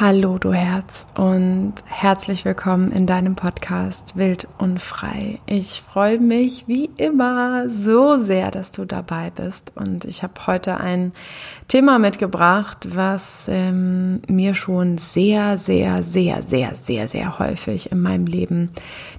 [0.00, 5.40] Hallo du Herz und herzlich willkommen in deinem Podcast Wild und Frei.
[5.46, 10.76] Ich freue mich wie immer so sehr, dass du dabei bist und ich habe heute
[10.76, 11.12] ein
[11.66, 18.26] Thema mitgebracht, was ähm, mir schon sehr, sehr, sehr, sehr, sehr, sehr häufig in meinem
[18.26, 18.70] Leben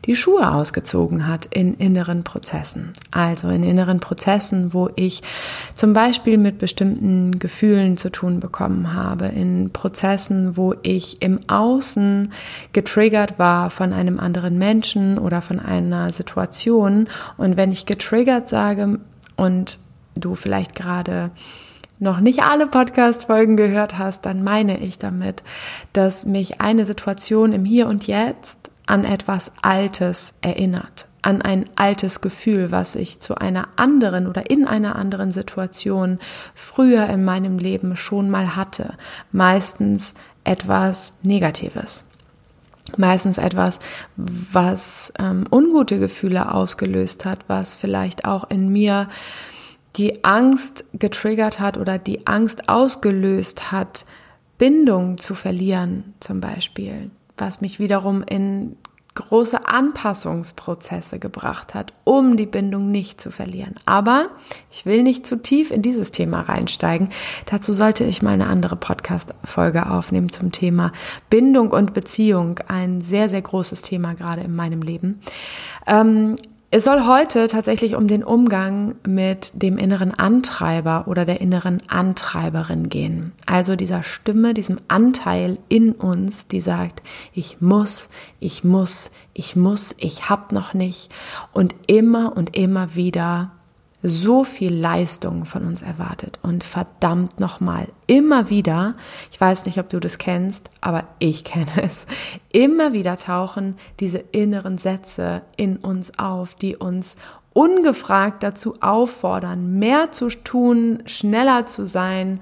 [0.06, 2.94] die Schuhe ausgezogen hat in inneren Prozessen.
[3.12, 5.24] Also in inneren Prozessen, wo ich
[5.76, 12.32] zum Beispiel mit bestimmten Gefühlen zu tun bekommen habe, in Prozessen, wo ich im Außen
[12.74, 17.08] getriggert war von einem anderen Menschen oder von einer Situation.
[17.38, 19.00] Und wenn ich getriggert sage
[19.36, 19.80] und
[20.16, 21.32] du vielleicht gerade
[22.00, 25.44] noch nicht alle Podcast-Folgen gehört hast, dann meine ich damit,
[25.94, 32.22] dass mich eine Situation im Hier und Jetzt an etwas Altes erinnert an ein altes
[32.22, 36.20] Gefühl, was ich zu einer anderen oder in einer anderen Situation
[36.54, 38.94] früher in meinem Leben schon mal hatte.
[39.32, 40.14] Meistens
[40.50, 42.04] etwas Negatives.
[42.98, 43.78] Meistens etwas,
[44.16, 49.10] was ähm, ungute Gefühle ausgelöst hat, was vielleicht auch in mir
[49.96, 54.06] die Angst getriggert hat oder die Angst ausgelöst hat,
[54.58, 58.76] Bindung zu verlieren zum Beispiel, was mich wiederum in
[59.16, 63.76] große Anpassungsprozesse gebracht hat, um die Bindung nicht zu verlieren.
[63.86, 64.30] Aber
[64.72, 67.10] ich will nicht zu tief in dieses Thema reinsteigen.
[67.46, 70.92] Dazu sollte ich mal eine andere Podcast-Folge aufnehmen zum Thema
[71.30, 72.60] Bindung und Beziehung.
[72.68, 75.20] Ein sehr, sehr großes Thema gerade in meinem Leben.
[75.88, 76.36] Ähm,
[76.72, 82.90] es soll heute tatsächlich um den Umgang mit dem inneren Antreiber oder der inneren Antreiberin
[82.90, 83.32] gehen.
[83.48, 87.02] Also dieser Stimme, diesem Anteil in uns, die sagt,
[87.34, 88.10] ich muss,
[88.40, 91.10] ich muss, ich muss, ich hab noch nicht
[91.54, 93.52] und immer und immer wieder
[94.02, 96.40] so viel Leistung von uns erwartet.
[96.42, 98.94] Und verdammt nochmal, immer wieder,
[99.32, 102.08] ich weiß nicht, ob du das kennst, aber ich kenne es,
[102.52, 107.18] immer wieder tauchen diese inneren Sätze in uns auf, die uns
[107.54, 112.40] ungefragt dazu auffordern, mehr zu tun, schneller zu sein,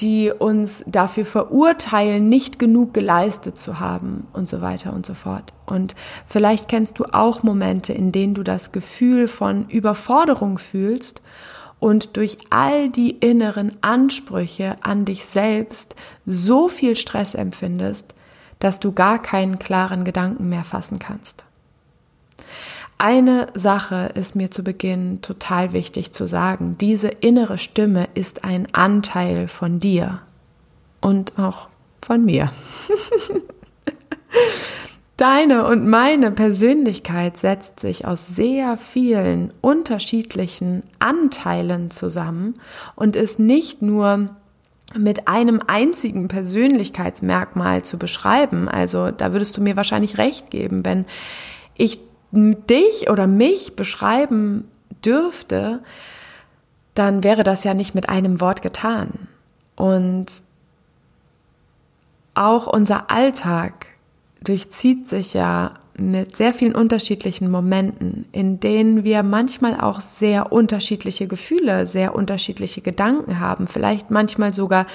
[0.00, 5.52] die uns dafür verurteilen, nicht genug geleistet zu haben und so weiter und so fort.
[5.66, 5.94] Und
[6.26, 11.22] vielleicht kennst du auch Momente, in denen du das Gefühl von Überforderung fühlst
[11.78, 15.94] und durch all die inneren Ansprüche an dich selbst
[16.26, 18.14] so viel Stress empfindest,
[18.58, 21.44] dass du gar keinen klaren Gedanken mehr fassen kannst.
[22.98, 26.76] Eine Sache ist mir zu Beginn total wichtig zu sagen.
[26.80, 30.20] Diese innere Stimme ist ein Anteil von dir
[31.00, 31.68] und auch
[32.00, 32.50] von mir.
[35.16, 42.54] Deine und meine Persönlichkeit setzt sich aus sehr vielen unterschiedlichen Anteilen zusammen
[42.96, 44.30] und ist nicht nur
[44.96, 48.68] mit einem einzigen Persönlichkeitsmerkmal zu beschreiben.
[48.68, 51.06] Also da würdest du mir wahrscheinlich recht geben, wenn
[51.76, 52.00] ich
[52.34, 54.68] dich oder mich beschreiben
[55.04, 55.80] dürfte,
[56.94, 59.28] dann wäre das ja nicht mit einem Wort getan.
[59.76, 60.26] Und
[62.34, 63.86] auch unser Alltag
[64.42, 71.28] durchzieht sich ja mit sehr vielen unterschiedlichen Momenten, in denen wir manchmal auch sehr unterschiedliche
[71.28, 74.86] Gefühle, sehr unterschiedliche Gedanken haben, vielleicht manchmal sogar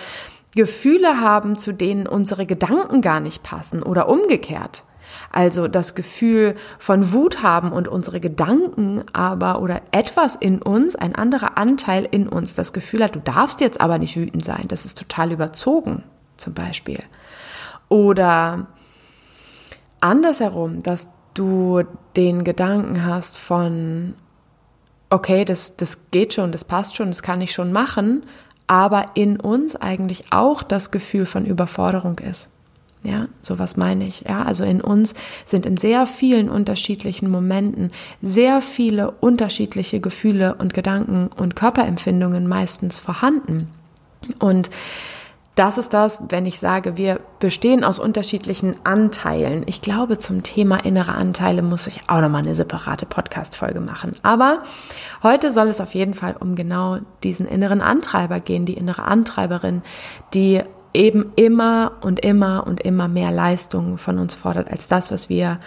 [0.55, 4.83] Gefühle haben, zu denen unsere Gedanken gar nicht passen oder umgekehrt.
[5.31, 11.16] Also das Gefühl von Wut haben und unsere Gedanken aber oder etwas in uns, ein
[11.16, 14.85] anderer Anteil in uns, das Gefühl hat, du darfst jetzt aber nicht wütend sein, das
[14.85, 16.03] ist total überzogen
[16.38, 17.03] zum Beispiel.
[17.90, 18.67] Oder
[20.00, 21.84] andersherum, dass du
[22.16, 24.16] den Gedanken hast von,
[25.09, 28.23] okay, das, das geht schon, das passt schon, das kann ich schon machen,
[28.67, 32.50] aber in uns eigentlich auch das Gefühl von Überforderung ist.
[33.03, 34.25] Ja, sowas meine ich.
[34.27, 35.13] Ja, also in uns
[35.45, 42.99] sind in sehr vielen unterschiedlichen Momenten sehr viele unterschiedliche Gefühle und Gedanken und Körperempfindungen meistens
[42.99, 43.69] vorhanden.
[44.39, 44.69] Und
[45.55, 49.63] das ist das, wenn ich sage, wir bestehen aus unterschiedlichen Anteilen.
[49.66, 54.13] Ich glaube, zum Thema innere Anteile muss ich auch nochmal eine separate Podcast-Folge machen.
[54.23, 54.59] Aber
[55.22, 59.81] heute soll es auf jeden Fall um genau diesen inneren Antreiber gehen, die innere Antreiberin,
[60.34, 60.61] die
[60.94, 65.59] eben immer und immer und immer mehr Leistung von uns fordert als das, was wir,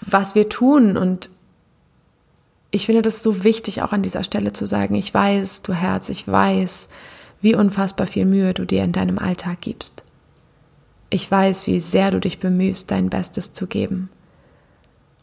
[0.00, 0.96] was wir tun.
[0.96, 1.30] Und
[2.70, 6.08] ich finde das so wichtig, auch an dieser Stelle zu sagen, ich weiß, du Herz,
[6.08, 6.88] ich weiß,
[7.40, 10.02] wie unfassbar viel Mühe du dir in deinem Alltag gibst.
[11.10, 14.08] Ich weiß, wie sehr du dich bemühst, dein Bestes zu geben.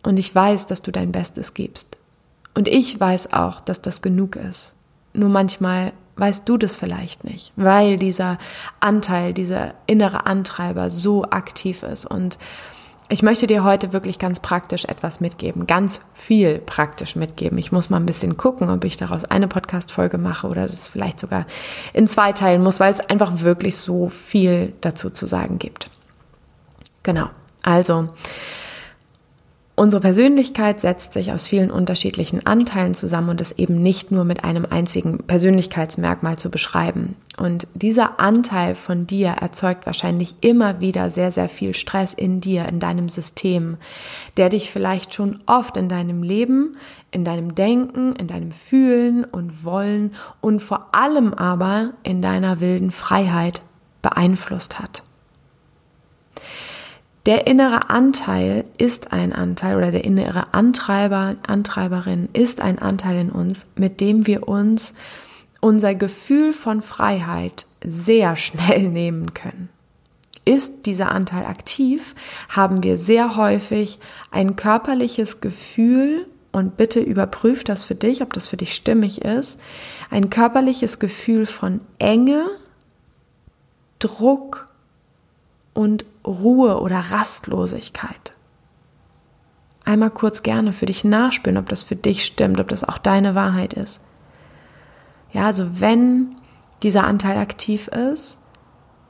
[0.04, 1.98] Und ich weiß, dass du dein Bestes gibst.
[2.54, 4.74] Und ich weiß auch, dass das genug ist.
[5.14, 8.38] Nur manchmal weißt du das vielleicht nicht, weil dieser
[8.80, 12.06] Anteil, dieser innere Antreiber so aktiv ist.
[12.06, 12.38] Und
[13.12, 17.58] ich möchte dir heute wirklich ganz praktisch etwas mitgeben, ganz viel praktisch mitgeben.
[17.58, 21.20] Ich muss mal ein bisschen gucken, ob ich daraus eine Podcast-Folge mache oder das vielleicht
[21.20, 21.46] sogar
[21.92, 25.90] in zwei teilen muss, weil es einfach wirklich so viel dazu zu sagen gibt.
[27.04, 27.28] Genau.
[27.64, 28.10] Also,
[29.82, 34.44] Unsere Persönlichkeit setzt sich aus vielen unterschiedlichen Anteilen zusammen und ist eben nicht nur mit
[34.44, 37.16] einem einzigen Persönlichkeitsmerkmal zu beschreiben.
[37.40, 42.68] Und dieser Anteil von dir erzeugt wahrscheinlich immer wieder sehr, sehr viel Stress in dir,
[42.68, 43.78] in deinem System,
[44.38, 46.78] der dich vielleicht schon oft in deinem Leben,
[47.10, 52.92] in deinem Denken, in deinem Fühlen und Wollen und vor allem aber in deiner wilden
[52.92, 53.64] Freiheit
[54.04, 55.02] beeinflusst hat.
[57.28, 63.30] Der innere Anteil ist ein Anteil oder der innere Antreiber, Antreiberin ist ein Anteil in
[63.30, 64.96] uns, mit dem wir uns
[65.60, 69.70] unser Gefühl von Freiheit sehr schnell nehmen können.
[70.46, 72.16] Ist dieser Anteil aktiv,
[72.50, 74.00] haben wir sehr häufig
[74.32, 79.60] ein körperliches Gefühl und bitte überprüf das für dich, ob das für dich stimmig ist,
[80.10, 82.48] ein körperliches Gefühl von Enge,
[84.00, 84.71] Druck
[85.74, 88.34] und Ruhe oder Rastlosigkeit.
[89.84, 93.36] Einmal kurz gerne für dich nachspüren, ob das für dich stimmt, ob das auch deine
[93.36, 94.02] Wahrheit ist.
[95.34, 96.36] Ja, also wenn
[96.84, 98.38] dieser Anteil aktiv ist,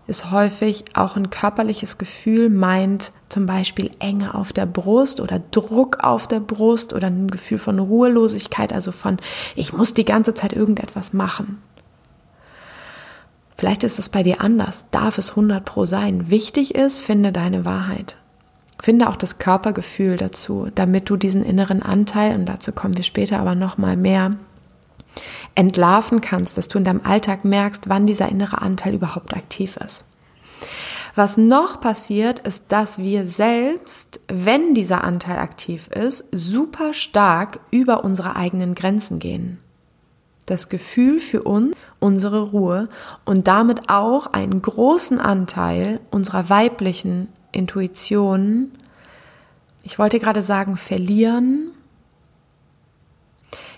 [0.08, 6.04] ist häufig auch ein körperliches Gefühl, meint zum Beispiel Enge auf der Brust oder Druck
[6.04, 9.18] auf der Brust oder ein Gefühl von Ruhelosigkeit, also von,
[9.56, 11.62] ich muss die ganze Zeit irgendetwas machen.
[13.62, 16.32] Vielleicht ist es bei dir anders, darf es 100 pro sein.
[16.32, 18.18] Wichtig ist, finde deine Wahrheit.
[18.82, 23.38] Finde auch das Körpergefühl dazu, damit du diesen inneren Anteil, und dazu kommen wir später
[23.38, 24.36] aber nochmal mehr,
[25.54, 30.06] entlarven kannst, dass du in deinem Alltag merkst, wann dieser innere Anteil überhaupt aktiv ist.
[31.14, 38.04] Was noch passiert, ist, dass wir selbst, wenn dieser Anteil aktiv ist, super stark über
[38.04, 39.61] unsere eigenen Grenzen gehen
[40.52, 42.90] das Gefühl für uns, unsere Ruhe
[43.26, 48.72] und damit auch einen großen Anteil unserer weiblichen Intuition,
[49.84, 51.72] ich wollte gerade sagen, verlieren.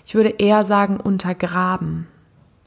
[0.04, 2.06] Ich würde eher sagen, untergraben,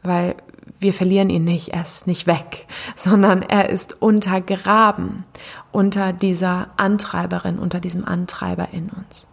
[0.04, 0.36] weil
[0.80, 5.25] wir verlieren ihn nicht, er ist nicht weg, sondern er ist untergraben
[5.71, 9.27] unter dieser Antreiberin, unter diesem Antreiber in uns.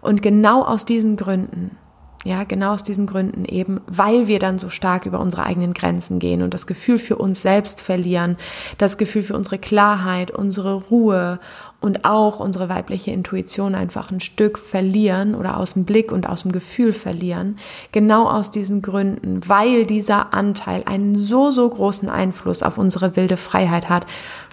[0.00, 1.76] Und genau aus diesen Gründen
[2.22, 6.18] ja, genau aus diesen Gründen eben, weil wir dann so stark über unsere eigenen Grenzen
[6.18, 8.36] gehen und das Gefühl für uns selbst verlieren,
[8.76, 11.40] das Gefühl für unsere Klarheit, unsere Ruhe
[11.80, 16.42] und auch unsere weibliche Intuition einfach ein Stück verlieren oder aus dem Blick und aus
[16.42, 17.56] dem Gefühl verlieren.
[17.90, 23.38] Genau aus diesen Gründen, weil dieser Anteil einen so, so großen Einfluss auf unsere wilde
[23.38, 24.04] Freiheit hat,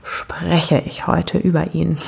[0.04, 1.98] spreche ich heute über ihn.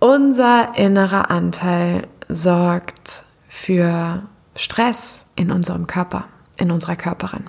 [0.00, 4.22] Unser innerer Anteil sorgt für
[4.56, 6.26] Stress in unserem Körper,
[6.56, 7.44] in unserer Körperin,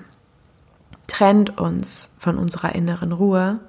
[1.06, 3.60] trennt uns von unserer inneren Ruhe,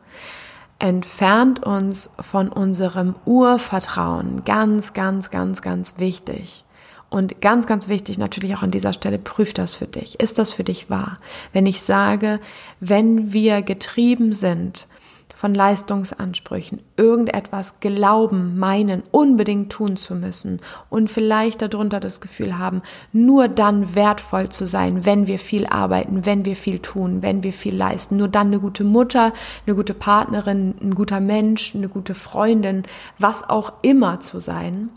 [0.79, 4.43] entfernt uns von unserem Urvertrauen.
[4.45, 6.65] Ganz, ganz, ganz, ganz wichtig.
[7.09, 10.19] Und ganz, ganz wichtig natürlich auch an dieser Stelle, prüf das für dich.
[10.19, 11.17] Ist das für dich wahr?
[11.53, 12.39] Wenn ich sage,
[12.79, 14.87] wenn wir getrieben sind
[15.35, 22.81] von Leistungsansprüchen, irgendetwas glauben, meinen, unbedingt tun zu müssen und vielleicht darunter das Gefühl haben,
[23.11, 27.51] nur dann wertvoll zu sein, wenn wir viel arbeiten, wenn wir viel tun, wenn wir
[27.51, 29.33] viel leisten, nur dann eine gute Mutter,
[29.67, 32.83] eine gute Partnerin, ein guter Mensch, eine gute Freundin,
[33.19, 34.89] was auch immer zu sein,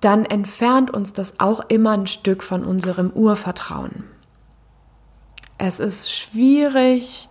[0.00, 4.04] dann entfernt uns das auch immer ein Stück von unserem Urvertrauen.
[5.58, 7.28] Es ist schwierig,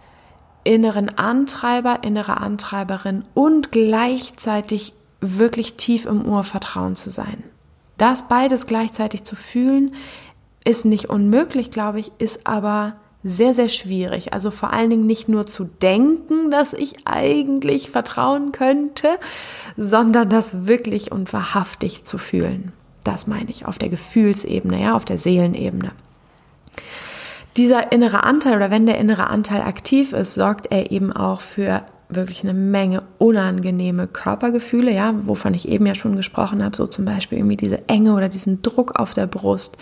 [0.63, 7.44] inneren Antreiber, innere Antreiberin und gleichzeitig wirklich tief im Urvertrauen zu sein.
[7.98, 9.94] Das beides gleichzeitig zu fühlen,
[10.66, 14.34] ist nicht unmöglich, glaube ich, ist aber sehr, sehr schwierig.
[14.34, 19.10] Also vor allen Dingen nicht nur zu denken, dass ich eigentlich vertrauen könnte,
[19.75, 22.72] sondern das wirklich und wahrhaftig zu fühlen.
[23.04, 25.92] Das meine ich auf der Gefühlsebene, ja, auf der Seelenebene
[27.60, 31.84] dieser innere Anteil oder wenn der innere Anteil aktiv ist, sorgt er eben auch für
[32.08, 37.04] wirklich eine Menge unangenehme Körpergefühle, ja, wovon ich eben ja schon gesprochen habe, so zum
[37.04, 39.78] Beispiel irgendwie diese Enge oder diesen Druck auf der Brust,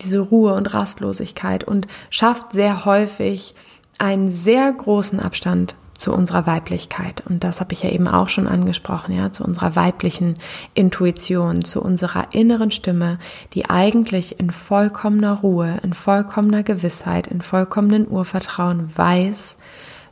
[0.00, 3.54] diese Ruhe und Rastlosigkeit und schafft sehr häufig
[3.98, 7.22] einen sehr großen Abstand zu unserer Weiblichkeit.
[7.26, 10.34] Und das habe ich ja eben auch schon angesprochen, ja, zu unserer weiblichen
[10.74, 13.18] Intuition, zu unserer inneren Stimme,
[13.54, 19.58] die eigentlich in vollkommener Ruhe, in vollkommener Gewissheit, in vollkommenen Urvertrauen weiß,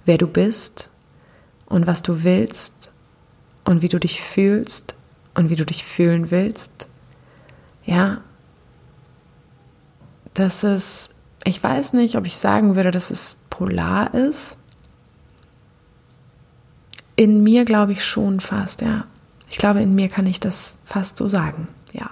[0.04, 0.90] wer du bist
[1.66, 2.92] und was du willst
[3.64, 4.94] und wie du dich fühlst
[5.34, 6.88] und wie du dich fühlen willst.
[7.84, 8.20] Ja,
[10.34, 11.14] das ist,
[11.44, 14.56] ich weiß nicht, ob ich sagen würde, dass es polar ist,
[17.16, 19.04] in mir glaube ich schon fast, ja.
[19.48, 22.10] Ich glaube, in mir kann ich das fast so sagen, ja.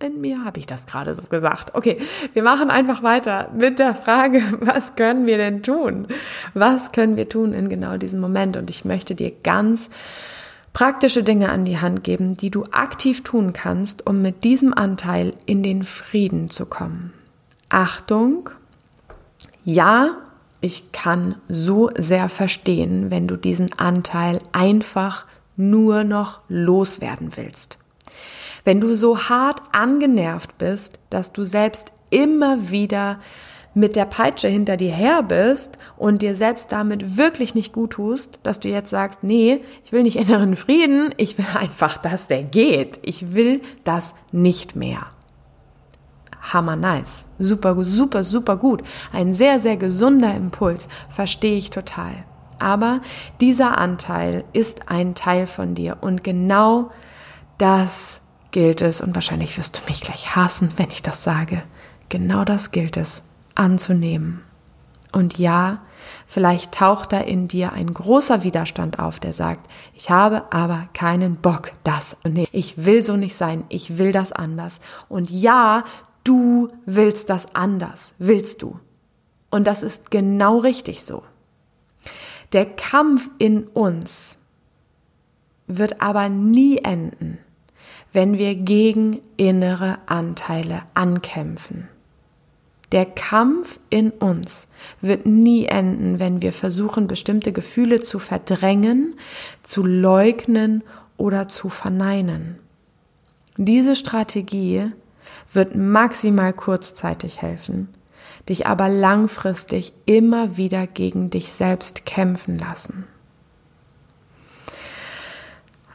[0.00, 1.74] In mir habe ich das gerade so gesagt.
[1.74, 1.98] Okay,
[2.32, 6.06] wir machen einfach weiter mit der Frage, was können wir denn tun?
[6.52, 8.56] Was können wir tun in genau diesem Moment?
[8.56, 9.90] Und ich möchte dir ganz
[10.72, 15.32] praktische Dinge an die Hand geben, die du aktiv tun kannst, um mit diesem Anteil
[15.46, 17.12] in den Frieden zu kommen.
[17.68, 18.50] Achtung,
[19.64, 20.16] ja,
[20.64, 27.78] ich kann so sehr verstehen, wenn du diesen Anteil einfach nur noch loswerden willst.
[28.64, 33.20] Wenn du so hart angenervt bist, dass du selbst immer wieder
[33.74, 38.38] mit der Peitsche hinter dir her bist und dir selbst damit wirklich nicht gut tust,
[38.42, 42.42] dass du jetzt sagst, nee, ich will nicht inneren Frieden, ich will einfach, dass der
[42.42, 43.00] geht.
[43.02, 45.08] Ich will das nicht mehr
[46.52, 47.26] hammer nice.
[47.38, 48.82] Super, super, super gut.
[49.12, 50.88] Ein sehr, sehr gesunder Impuls.
[51.08, 52.12] Verstehe ich total.
[52.58, 53.00] Aber
[53.40, 56.90] dieser Anteil ist ein Teil von dir und genau
[57.58, 58.20] das
[58.52, 61.62] gilt es, und wahrscheinlich wirst du mich gleich hassen, wenn ich das sage,
[62.08, 63.24] genau das gilt es
[63.56, 64.42] anzunehmen.
[65.10, 65.78] Und ja,
[66.26, 71.36] vielleicht taucht da in dir ein großer Widerstand auf, der sagt, ich habe aber keinen
[71.36, 72.16] Bock, das.
[72.24, 74.80] Nee, ich will so nicht sein, ich will das anders.
[75.08, 75.84] Und ja,
[76.24, 78.80] Du willst das anders, willst du.
[79.50, 81.22] Und das ist genau richtig so.
[82.52, 84.38] Der Kampf in uns
[85.66, 87.38] wird aber nie enden,
[88.12, 91.88] wenn wir gegen innere Anteile ankämpfen.
[92.92, 94.68] Der Kampf in uns
[95.00, 99.18] wird nie enden, wenn wir versuchen, bestimmte Gefühle zu verdrängen,
[99.62, 100.84] zu leugnen
[101.16, 102.58] oder zu verneinen.
[103.56, 104.92] Diese Strategie
[105.52, 107.88] wird maximal kurzzeitig helfen,
[108.48, 113.06] dich aber langfristig immer wieder gegen dich selbst kämpfen lassen.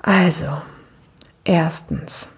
[0.01, 0.62] Also,
[1.43, 2.31] erstens,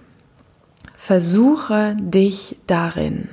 [0.95, 3.29] versuche dich darin.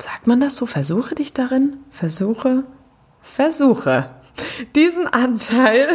[0.00, 0.64] Sagt man das so?
[0.64, 1.76] Versuche dich darin?
[1.90, 2.64] Versuche?
[3.20, 4.06] Versuche
[4.74, 5.88] diesen Anteil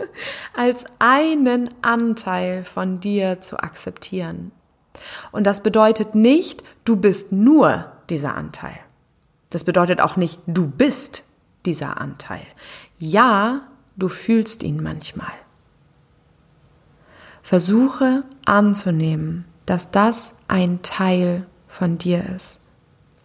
[0.56, 4.52] als einen Anteil von dir zu akzeptieren
[5.32, 8.78] und das bedeutet nicht, du bist nur dieser Anteil.
[9.50, 11.24] Das bedeutet auch nicht, du bist
[11.66, 12.46] dieser Anteil.
[12.98, 13.62] Ja,
[13.96, 15.32] du fühlst ihn manchmal.
[17.42, 22.60] Versuche anzunehmen, dass das ein Teil von dir ist.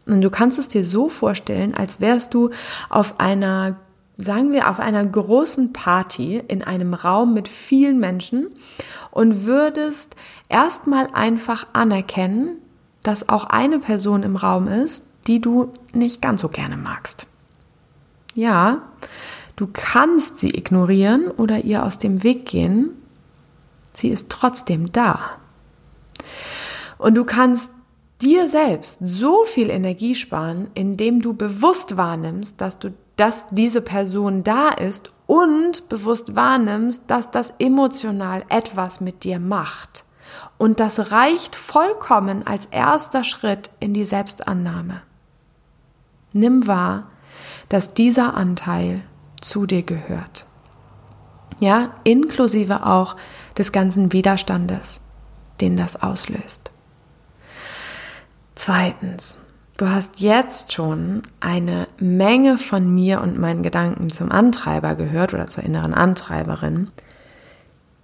[0.05, 2.51] Und du kannst es dir so vorstellen, als wärst du
[2.89, 3.77] auf einer,
[4.17, 8.49] sagen wir, auf einer großen Party in einem Raum mit vielen Menschen
[9.11, 10.15] und würdest
[10.49, 12.57] erstmal einfach anerkennen,
[13.03, 17.27] dass auch eine Person im Raum ist, die du nicht ganz so gerne magst.
[18.33, 18.81] Ja,
[19.55, 22.91] du kannst sie ignorieren oder ihr aus dem Weg gehen.
[23.93, 25.19] Sie ist trotzdem da.
[26.97, 27.71] Und du kannst
[28.21, 34.43] dir selbst so viel Energie sparen, indem du bewusst wahrnimmst, dass du, dass diese Person
[34.43, 40.05] da ist und bewusst wahrnimmst, dass das emotional etwas mit dir macht.
[40.57, 45.01] Und das reicht vollkommen als erster Schritt in die Selbstannahme.
[46.33, 47.01] Nimm wahr,
[47.69, 49.01] dass dieser Anteil
[49.41, 50.45] zu dir gehört.
[51.59, 53.15] Ja, inklusive auch
[53.57, 55.01] des ganzen Widerstandes,
[55.61, 56.71] den das auslöst.
[58.65, 59.37] Zweitens,
[59.77, 65.45] du hast jetzt schon eine Menge von mir und meinen Gedanken zum Antreiber gehört oder
[65.45, 66.89] zur inneren Antreiberin.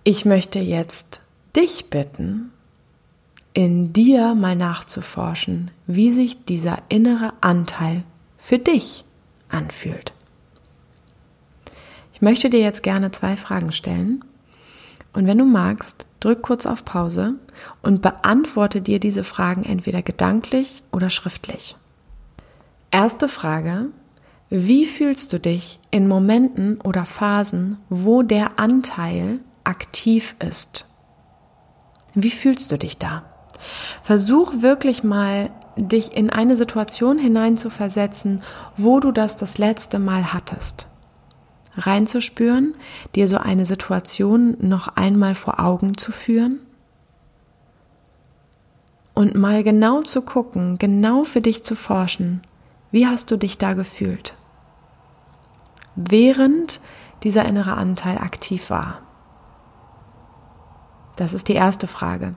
[0.03, 1.21] Ich möchte jetzt
[1.55, 2.51] dich bitten,
[3.55, 8.03] in dir mal nachzuforschen, wie sich dieser innere Anteil
[8.37, 9.03] für dich
[9.49, 10.13] anfühlt.
[12.13, 14.23] Ich möchte dir jetzt gerne zwei Fragen stellen
[15.13, 17.33] und wenn du magst, drück kurz auf Pause
[17.81, 21.77] und beantworte dir diese Fragen entweder gedanklich oder schriftlich.
[22.91, 23.87] Erste Frage,
[24.49, 30.87] wie fühlst du dich in Momenten oder Phasen, wo der Anteil aktiv ist?
[32.13, 33.23] Wie fühlst du dich da?
[34.03, 38.41] Versuch wirklich mal, dich in eine Situation hineinzuversetzen,
[38.75, 40.87] wo du das das letzte Mal hattest.
[41.77, 42.73] reinzuspüren,
[43.15, 46.59] dir so eine Situation noch einmal vor Augen zu führen
[49.21, 52.41] und mal genau zu gucken, genau für dich zu forschen,
[52.89, 54.35] wie hast du dich da gefühlt,
[55.95, 56.81] während
[57.21, 59.01] dieser innere Anteil aktiv war.
[61.17, 62.31] Das ist die erste Frage.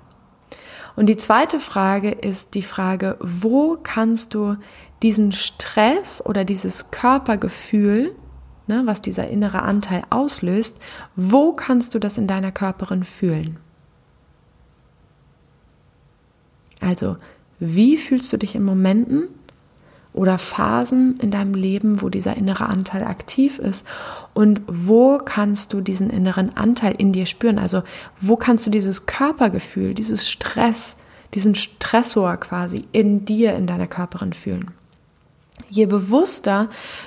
[0.94, 4.56] Und die zweite Frage ist die Frage, wo kannst du
[5.02, 8.14] diesen Stress oder dieses Körpergefühl,
[8.66, 10.78] ne, was dieser innere Anteil auslöst,
[11.16, 13.58] wo kannst du das in deiner Körperin fühlen?
[16.84, 17.16] Also,
[17.58, 19.28] wie fühlst du dich in Momenten
[20.12, 23.86] oder Phasen in deinem Leben, wo dieser innere Anteil aktiv ist?
[24.32, 27.58] Und wo kannst du diesen inneren Anteil in dir spüren?
[27.58, 27.82] Also,
[28.20, 30.96] wo kannst du dieses Körpergefühl, dieses Stress,
[31.34, 34.70] diesen Stressor quasi in dir, in deiner Körperin fühlen?
[35.70, 36.66] Je bewusster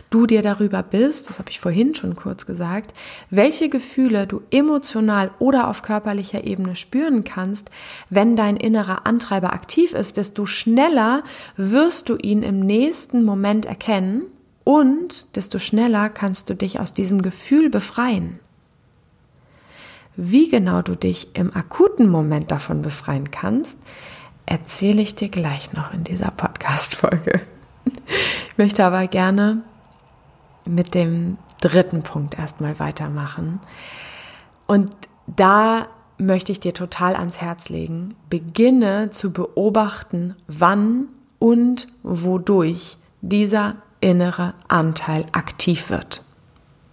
[0.10, 2.94] du dir darüber bist, das habe ich vorhin schon kurz gesagt,
[3.30, 7.70] welche Gefühle du emotional oder auf körperlicher Ebene spüren kannst,
[8.10, 11.24] wenn dein innerer Antreiber aktiv ist, desto schneller
[11.58, 14.24] wirst du ihn im nächsten Moment erkennen
[14.64, 18.40] und desto schneller kannst du dich aus diesem Gefühl befreien.
[20.16, 23.78] Wie genau du dich im akuten Moment davon befreien kannst,
[24.46, 27.42] erzähle ich dir gleich noch in dieser Podcast-Folge.
[28.08, 29.62] Ich möchte aber gerne
[30.66, 33.60] mit dem dritten Punkt erstmal weitermachen.
[34.66, 34.96] Und
[35.28, 35.88] da
[36.18, 38.16] möchte ich dir total ans Herz legen.
[38.30, 41.08] Beginne zu beobachten, wann
[41.40, 46.24] und wodurch dieser innere Anteil aktiv wird.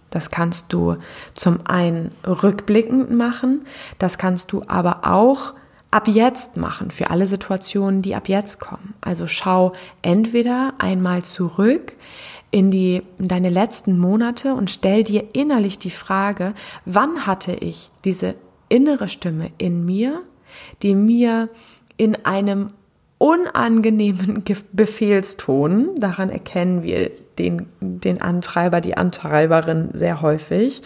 [0.09, 0.97] Das kannst du
[1.33, 3.65] zum einen rückblickend machen,
[3.99, 5.53] das kannst du aber auch
[5.95, 8.95] ab jetzt machen für alle Situationen, die ab jetzt kommen.
[8.99, 9.71] Also schau
[10.01, 11.95] entweder einmal zurück
[12.51, 17.91] in die in deine letzten Monate und stell dir innerlich die Frage, wann hatte ich
[18.03, 18.35] diese
[18.67, 20.21] innere Stimme in mir,
[20.81, 21.47] die mir
[21.95, 22.67] in einem
[23.17, 24.43] unangenehmen
[24.73, 30.81] Befehlston, daran erkennen wir den, den Antreiber, die Antreiberin sehr häufig,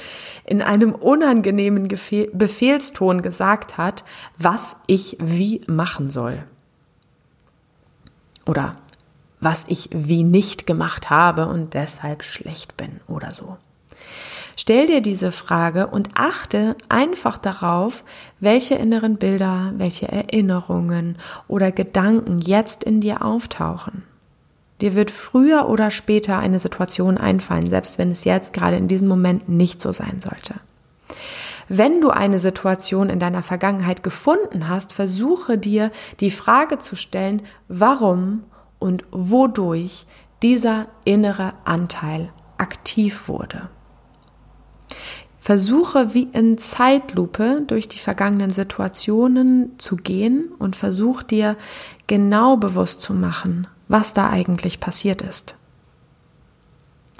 [0.45, 4.03] in einem unangenehmen Befehlston gesagt hat,
[4.37, 6.43] was ich wie machen soll.
[8.45, 8.73] Oder
[9.39, 13.57] was ich wie nicht gemacht habe und deshalb schlecht bin oder so.
[14.61, 18.03] Stell dir diese Frage und achte einfach darauf,
[18.41, 21.15] welche inneren Bilder, welche Erinnerungen
[21.47, 24.03] oder Gedanken jetzt in dir auftauchen.
[24.81, 29.07] Dir wird früher oder später eine Situation einfallen, selbst wenn es jetzt gerade in diesem
[29.07, 30.55] Moment nicht so sein sollte.
[31.69, 37.43] Wenn du eine Situation in deiner Vergangenheit gefunden hast, versuche dir die Frage zu stellen,
[37.69, 38.43] warum
[38.77, 40.05] und wodurch
[40.43, 43.69] dieser innere Anteil aktiv wurde.
[45.39, 51.55] Versuche wie in Zeitlupe durch die vergangenen Situationen zu gehen und versuch dir
[52.07, 55.55] genau bewusst zu machen, was da eigentlich passiert ist.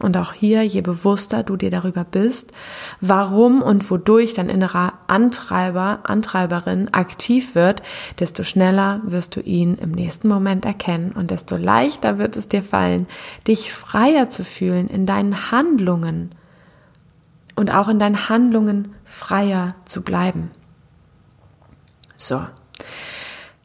[0.01, 2.53] Und auch hier, je bewusster du dir darüber bist,
[3.01, 7.83] warum und wodurch dein innerer Antreiber, Antreiberin aktiv wird,
[8.19, 12.63] desto schneller wirst du ihn im nächsten Moment erkennen und desto leichter wird es dir
[12.63, 13.07] fallen,
[13.47, 16.33] dich freier zu fühlen in deinen Handlungen
[17.59, 20.49] und auch in deinen Handlungen freier zu bleiben.
[22.15, 22.41] So.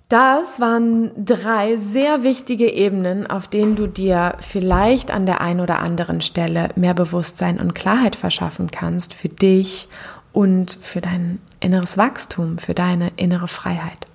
[0.08, 5.78] Das waren drei sehr wichtige Ebenen, auf denen du dir vielleicht an der einen oder
[5.78, 9.88] anderen Stelle mehr Bewusstsein und Klarheit verschaffen kannst für dich
[10.32, 14.08] und für dein inneres Wachstum, für deine innere Freiheit.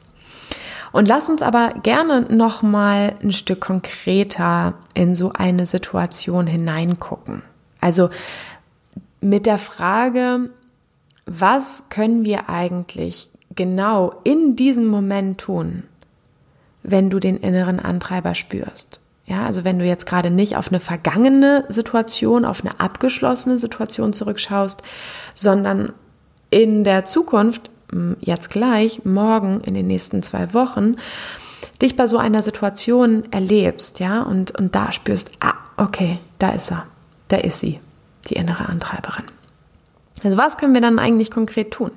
[0.91, 7.43] Und lass uns aber gerne noch mal ein Stück konkreter in so eine Situation hineingucken.
[7.81, 8.09] Also
[9.21, 10.49] mit der Frage,
[11.25, 15.83] was können wir eigentlich genau in diesem Moment tun,
[16.83, 18.99] wenn du den inneren Antreiber spürst?
[19.25, 24.11] Ja, also wenn du jetzt gerade nicht auf eine vergangene Situation, auf eine abgeschlossene Situation
[24.11, 24.81] zurückschaust,
[25.35, 25.93] sondern
[26.49, 27.69] in der Zukunft,
[28.21, 30.95] jetzt gleich, morgen, in den nächsten zwei Wochen,
[31.79, 36.71] dich bei so einer Situation erlebst, ja, und, und da spürst, ah, okay, da ist
[36.71, 36.87] er,
[37.27, 37.79] da ist sie
[38.27, 39.25] die innere Antreiberin.
[40.23, 41.91] Also was können wir dann eigentlich konkret tun?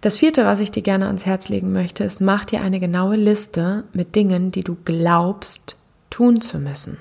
[0.00, 3.16] Das vierte, was ich dir gerne ans Herz legen möchte, ist, mach dir eine genaue
[3.16, 5.76] Liste mit Dingen, die du glaubst
[6.10, 6.98] tun zu müssen.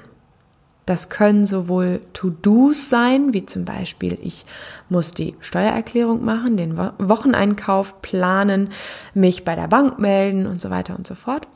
[0.86, 4.46] Das können sowohl To-Dos sein, wie zum Beispiel, ich
[4.88, 8.70] muss die Steuererklärung machen, den Wocheneinkauf planen,
[9.16, 11.48] mich bei der Bank melden und so weiter und so fort,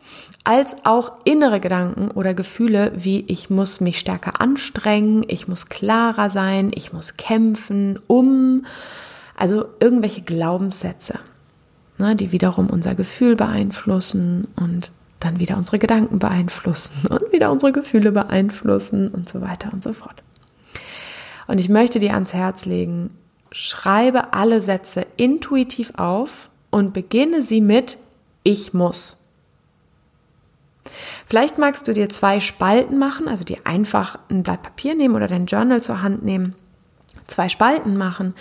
[0.43, 6.31] als auch innere Gedanken oder Gefühle, wie ich muss mich stärker anstrengen, ich muss klarer
[6.31, 8.65] sein, ich muss kämpfen, um,
[9.35, 11.19] also irgendwelche Glaubenssätze,
[11.99, 17.71] ne, die wiederum unser Gefühl beeinflussen und dann wieder unsere Gedanken beeinflussen und wieder unsere
[17.71, 20.23] Gefühle beeinflussen und so weiter und so fort.
[21.47, 23.09] Und ich möchte dir ans Herz legen,
[23.51, 27.97] schreibe alle Sätze intuitiv auf und beginne sie mit
[28.43, 29.17] Ich muss.
[31.25, 35.27] Vielleicht magst du dir zwei Spalten machen, also dir einfach ein Blatt Papier nehmen oder
[35.27, 36.55] dein Journal zur Hand nehmen
[37.29, 38.33] zwei Spalten machen.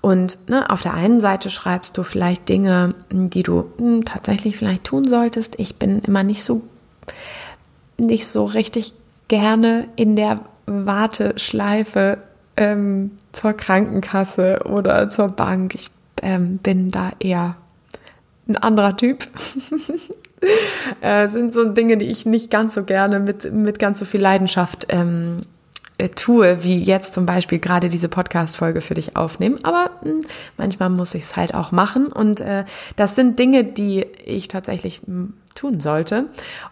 [0.00, 4.56] Und ne, auf der einen Seite schreibst du vielleicht Dinge, die du mh, hm, tatsächlich
[4.56, 5.58] vielleicht tun solltest.
[5.58, 6.62] Ich bin immer nicht so,
[7.96, 8.94] nicht so richtig
[9.28, 12.18] gerne in der Warteschleife
[12.56, 15.74] ähm, zur Krankenkasse oder zur Bank.
[15.74, 15.90] Ich
[16.22, 17.56] ähm, bin da eher
[18.48, 19.26] ein anderer Typ.
[21.00, 24.20] äh, sind so Dinge, die ich nicht ganz so gerne mit, mit ganz so viel
[24.20, 25.61] Leidenschaft ähm, äh,
[26.14, 29.58] tue, wie jetzt zum Beispiel gerade diese Podcast-Folge für dich aufnehmen.
[29.64, 30.24] Aber mh, hm,
[30.56, 32.06] manchmal muss ich es halt auch machen.
[32.06, 32.64] Und äh,
[32.96, 36.26] das sind Dinge, die ich tatsächlich mh, hm, tun sollte.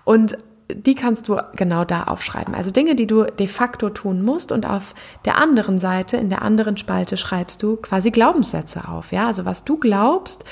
[0.05, 0.37] Und
[0.75, 2.55] die kannst du genau da aufschreiben.
[2.55, 6.43] Also Dinge, die du de facto tun musst und auf der anderen Seite, in der
[6.43, 9.13] anderen Spalte schreibst du quasi Glaubenssätze auf.
[9.13, 10.45] Ja, also was du glaubst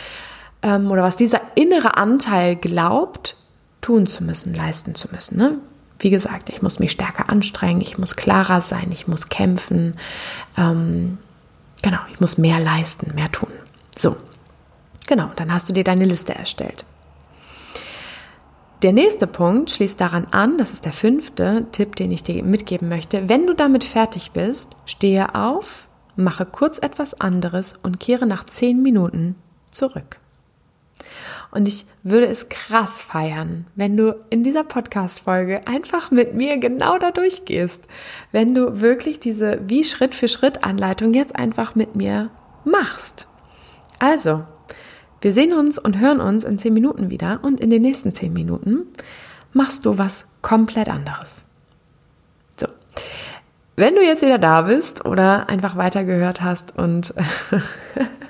[0.62, 3.36] ähm, oder was dieser innere Anteil glaubt,
[3.80, 5.36] tun zu müssen, leisten zu müssen.
[5.36, 5.58] Ne?
[5.98, 9.96] Wie gesagt, ich muss mich stärker anstrengen, ich muss klarer sein, ich muss kämpfen.
[10.56, 11.18] Ähm,
[11.82, 13.50] genau, ich muss mehr leisten, mehr tun.
[13.96, 14.16] So,
[15.06, 16.84] genau, dann hast du dir deine Liste erstellt.
[18.82, 22.88] Der nächste Punkt schließt daran an, das ist der fünfte Tipp, den ich dir mitgeben
[22.88, 23.28] möchte.
[23.28, 28.80] Wenn du damit fertig bist, stehe auf, mache kurz etwas anderes und kehre nach zehn
[28.80, 29.34] Minuten
[29.72, 30.20] zurück.
[31.50, 36.98] Und ich würde es krass feiern, wenn du in dieser Podcast-Folge einfach mit mir genau
[36.98, 37.84] da durchgehst.
[38.32, 42.30] Wenn du wirklich diese wie Schritt für Schritt Anleitung jetzt einfach mit mir
[42.64, 43.28] machst.
[43.98, 44.44] Also,
[45.20, 48.32] wir sehen uns und hören uns in zehn Minuten wieder und in den nächsten zehn
[48.32, 48.86] Minuten
[49.52, 51.44] machst du was komplett anderes.
[52.56, 52.68] So.
[53.74, 57.14] Wenn du jetzt wieder da bist oder einfach weitergehört hast und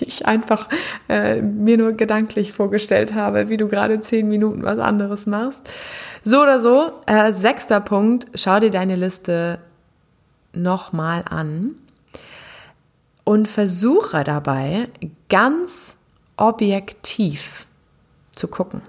[0.00, 0.68] ich einfach
[1.08, 5.70] äh, mir nur gedanklich vorgestellt habe, wie du gerade zehn Minuten was anderes machst.
[6.22, 9.58] So oder so, äh, sechster Punkt, schau dir deine Liste
[10.52, 11.76] nochmal an
[13.24, 14.88] und versuche dabei
[15.28, 15.96] ganz
[16.36, 17.66] objektiv
[18.30, 18.82] zu gucken.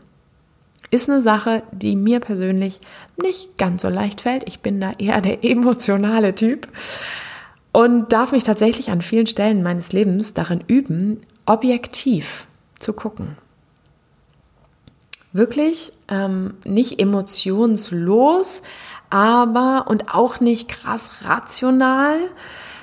[0.89, 2.79] Ist eine Sache, die mir persönlich
[3.21, 4.47] nicht ganz so leicht fällt.
[4.47, 6.67] Ich bin da eher der emotionale Typ
[7.77, 12.47] und darf mich tatsächlich an vielen Stellen meines Lebens darin üben, objektiv
[12.79, 13.37] zu gucken.
[15.31, 18.63] Wirklich ähm, nicht emotionslos,
[19.11, 22.17] aber und auch nicht krass rational.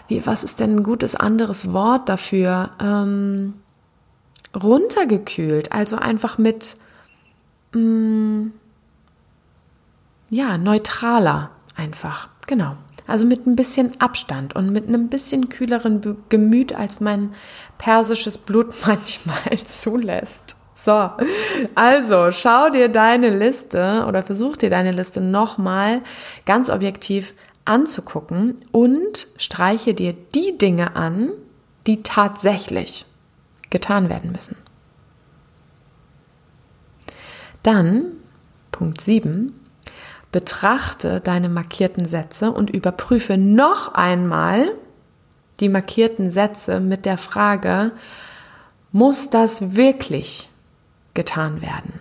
[0.07, 2.70] Wie, was ist denn ein gutes anderes Wort dafür?
[2.80, 3.54] Ähm,
[4.54, 6.76] runtergekühlt, also einfach mit
[7.72, 8.52] mh, mm,
[10.30, 12.28] ja neutraler einfach.
[12.46, 12.76] Genau.
[13.07, 17.35] Also mit ein bisschen Abstand und mit einem bisschen kühleren Gemüt, als mein
[17.79, 20.57] persisches Blut manchmal zulässt.
[20.75, 21.11] So,
[21.75, 26.03] also schau dir deine Liste oder versuch dir deine Liste nochmal
[26.45, 31.31] ganz objektiv anzugucken und streiche dir die Dinge an,
[31.87, 33.07] die tatsächlich
[33.71, 34.57] getan werden müssen.
[37.62, 38.12] Dann,
[38.71, 39.59] Punkt 7,
[40.35, 44.73] betrachte deine markierten Sätze und überprüfe noch einmal
[45.61, 47.92] die markierten Sätze mit der Frage,
[48.90, 50.51] muss das wirklich
[51.14, 52.01] getan werden?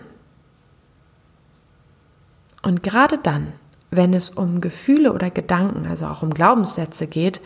[2.63, 3.53] Und gerade dann,
[3.91, 7.39] wenn es um Gefühle oder Gedanken, also auch um Glaubenssätze geht,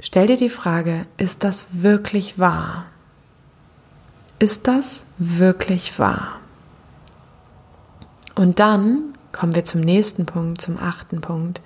[0.00, 2.86] stell dir die Frage, ist das wirklich wahr?
[4.38, 6.40] Ist das wirklich wahr?
[8.36, 11.60] Und dann kommen wir zum nächsten Punkt, zum achten Punkt,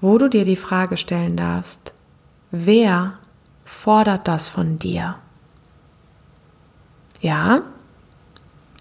[0.00, 1.94] wo du dir die Frage stellen darfst,
[2.50, 3.14] wer
[3.64, 5.16] fordert das von dir?
[7.20, 7.60] Ja,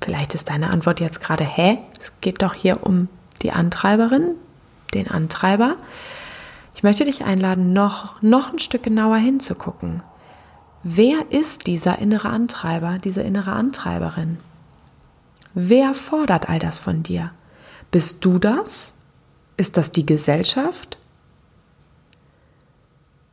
[0.01, 3.07] vielleicht ist deine Antwort jetzt gerade, hä, es geht doch hier um
[3.41, 4.35] die Antreiberin,
[4.93, 5.77] den Antreiber.
[6.75, 10.03] Ich möchte dich einladen, noch, noch ein Stück genauer hinzugucken.
[10.83, 14.37] Wer ist dieser innere Antreiber, diese innere Antreiberin?
[15.53, 17.31] Wer fordert all das von dir?
[17.91, 18.93] Bist du das?
[19.57, 20.97] Ist das die Gesellschaft?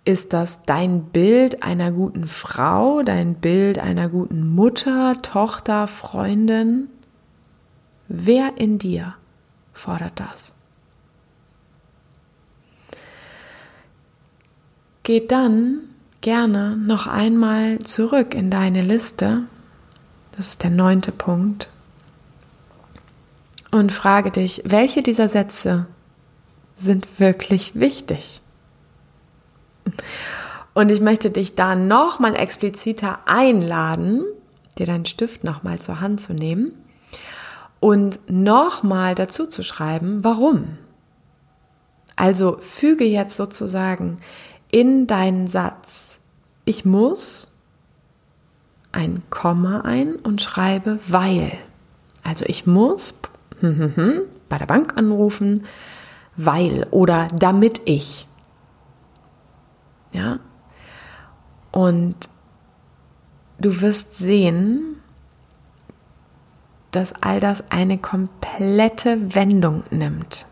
[0.04, 6.88] Ist das dein Bild einer guten Frau, dein Bild einer guten Mutter, Tochter, Freundin?
[8.08, 9.14] Wer in dir
[9.72, 10.52] fordert das?
[15.02, 15.80] Geh dann
[16.20, 19.42] gerne noch einmal zurück in deine Liste.
[20.36, 21.68] Das ist der neunte Punkt.
[23.76, 25.86] Und frage dich, welche dieser Sätze
[26.76, 28.40] sind wirklich wichtig?
[30.72, 34.24] Und ich möchte dich da nochmal expliziter einladen,
[34.78, 36.72] dir deinen Stift nochmal zur Hand zu nehmen
[37.78, 40.78] und nochmal dazu zu schreiben, warum.
[42.16, 44.20] Also füge jetzt sozusagen
[44.70, 46.18] in deinen Satz,
[46.64, 47.52] ich muss
[48.92, 51.52] ein Komma ein und schreibe weil.
[52.24, 53.12] Also ich muss
[53.60, 55.64] bei der Bank anrufen,
[56.36, 58.26] weil oder damit ich.
[60.12, 60.38] Ja?
[61.72, 62.16] Und
[63.58, 65.00] du wirst sehen,
[66.90, 70.46] dass all das eine komplette Wendung nimmt.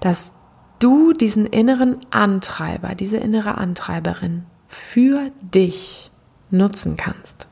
[0.00, 0.32] Dass
[0.78, 6.10] du diesen inneren Antreiber, diese innere Antreiberin für dich
[6.50, 7.48] nutzen kannst.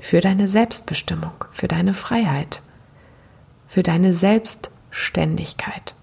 [0.00, 2.62] Für deine Selbstbestimmung, für deine Freiheit,
[3.66, 5.94] für deine Selbstständigkeit.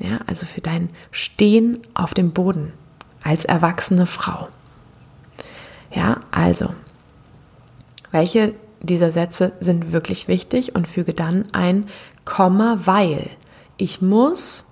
[0.00, 2.72] Ja, also für dein Stehen auf dem Boden
[3.22, 4.48] als erwachsene Frau.
[5.92, 6.74] Ja, also,
[8.10, 11.88] welche dieser Sätze sind wirklich wichtig und füge dann ein
[12.24, 13.30] Komma, weil
[13.76, 14.64] ich muss,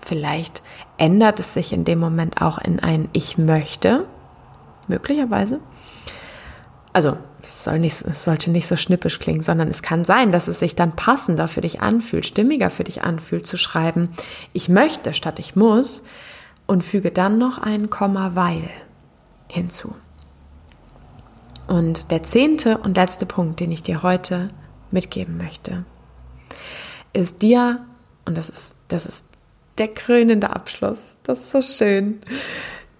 [0.00, 0.62] vielleicht
[0.98, 4.06] ändert es sich in dem Moment auch in ein Ich möchte,
[4.88, 5.60] möglicherweise.
[6.96, 10.48] Also es, soll nicht, es sollte nicht so schnippisch klingen, sondern es kann sein, dass
[10.48, 14.08] es sich dann passender für dich anfühlt, stimmiger für dich anfühlt, zu schreiben,
[14.54, 16.04] ich möchte statt ich muss
[16.64, 18.70] und füge dann noch ein Komma weil
[19.50, 19.94] hinzu.
[21.66, 24.48] Und der zehnte und letzte Punkt, den ich dir heute
[24.90, 25.84] mitgeben möchte,
[27.12, 27.84] ist dir,
[28.24, 29.26] und das ist, das ist
[29.76, 32.22] der krönende Abschluss, das ist so schön,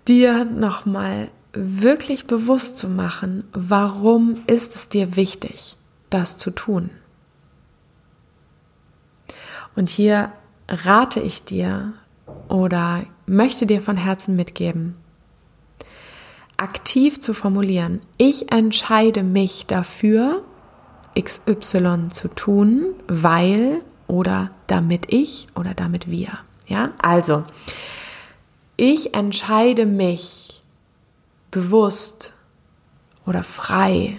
[0.07, 5.77] dir nochmal wirklich bewusst zu machen, warum ist es dir wichtig,
[6.11, 6.91] das zu tun.
[9.75, 10.33] Und hier
[10.69, 11.93] rate ich dir
[12.49, 14.97] oder möchte dir von Herzen mitgeben,
[16.57, 20.43] aktiv zu formulieren, ich entscheide mich dafür,
[21.19, 26.39] XY zu tun, weil oder damit ich oder damit wir.
[26.67, 27.45] Ja, also,
[28.77, 30.56] ich entscheide mich
[31.51, 32.33] bewusst
[33.25, 34.19] oder frei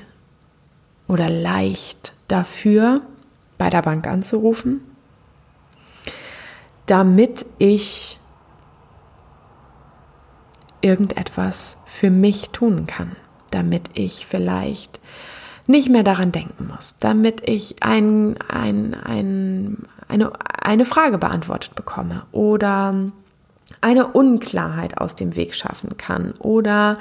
[1.07, 3.01] oder leicht dafür,
[3.57, 4.81] bei der Bank anzurufen,
[6.85, 8.19] damit ich
[10.81, 13.15] irgendetwas für mich tun kann,
[13.51, 14.99] damit ich vielleicht
[15.65, 22.25] nicht mehr daran denken muss, damit ich ein, ein, ein, eine, eine Frage beantwortet bekomme
[22.31, 23.11] oder
[23.81, 26.97] eine Unklarheit aus dem Weg schaffen kann oder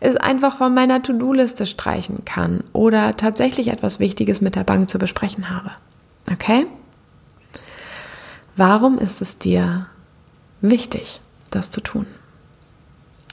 [0.00, 4.98] es einfach von meiner To-Do-Liste streichen kann oder tatsächlich etwas Wichtiges mit der Bank zu
[4.98, 5.72] besprechen habe.
[6.30, 6.66] Okay?
[8.56, 9.86] Warum ist es dir
[10.60, 12.06] wichtig, das zu tun?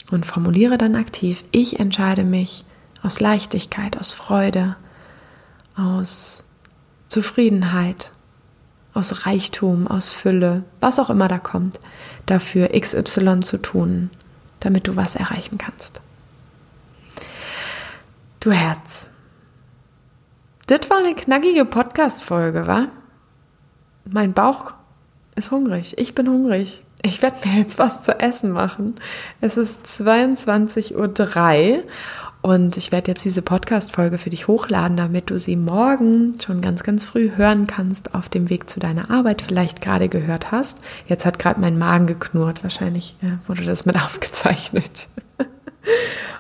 [0.10, 2.66] Und formuliere dann aktiv, ich entscheide mich
[3.02, 4.76] aus Leichtigkeit, aus Freude,
[5.78, 6.44] aus
[7.08, 8.12] Zufriedenheit,
[8.94, 11.80] aus Reichtum, aus Fülle, was auch immer da kommt,
[12.26, 14.10] dafür XY zu tun,
[14.60, 16.02] damit du was erreichen kannst.
[18.40, 19.10] Du Herz.
[20.68, 22.88] Das war eine knackige Podcast-Folge, wa?
[24.10, 24.74] Mein Bauch
[25.36, 25.98] ist hungrig.
[25.98, 26.84] Ich bin hungrig.
[27.04, 29.00] Ich werde mir jetzt was zu essen machen.
[29.42, 31.84] Es ist 22.03 Uhr
[32.42, 36.82] und ich werde jetzt diese Podcast-Folge für dich hochladen, damit du sie morgen schon ganz,
[36.84, 40.82] ganz früh hören kannst auf dem Weg zu deiner Arbeit, vielleicht gerade gehört hast.
[41.08, 42.64] Jetzt hat gerade mein Magen geknurrt.
[42.64, 43.16] Wahrscheinlich
[43.48, 45.08] wurde das mit aufgezeichnet.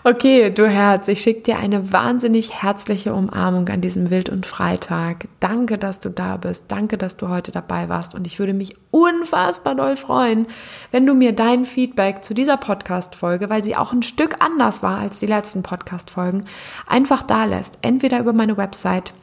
[0.04, 5.28] Okay, du Herz, ich schicke dir eine wahnsinnig herzliche Umarmung an diesem Wild- und Freitag.
[5.40, 6.66] Danke, dass du da bist.
[6.70, 8.16] Danke, dass du heute dabei warst.
[8.16, 10.48] Und ich würde mich unfassbar doll freuen,
[10.90, 14.98] wenn du mir dein Feedback zu dieser Podcast-Folge, weil sie auch ein Stück anders war
[14.98, 16.46] als die letzten Podcast-Folgen,
[16.88, 17.78] einfach da lässt.
[17.84, 19.14] Entweder über meine Website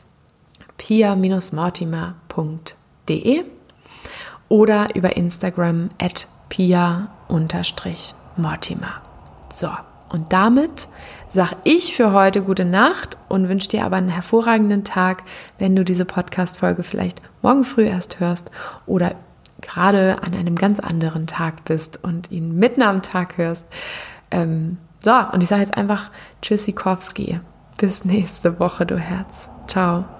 [0.76, 3.42] pia-mortimer.de
[4.48, 7.08] oder über Instagram at pia-mortimer.
[9.52, 9.70] So,
[10.08, 10.88] Und damit
[11.28, 15.22] sage ich für heute gute Nacht und wünsche dir aber einen hervorragenden Tag,
[15.58, 18.50] wenn du diese Podcast-Folge vielleicht morgen früh erst hörst
[18.86, 19.14] oder
[19.60, 23.66] gerade an einem ganz anderen Tag bist und ihn mitten am Tag hörst.
[24.30, 26.10] Ähm, so, und ich sage jetzt einfach
[26.42, 27.40] Tschüssikowski.
[27.78, 29.48] Bis nächste Woche, du Herz.
[29.68, 30.17] Ciao.